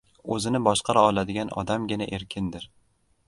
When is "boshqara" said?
0.67-1.03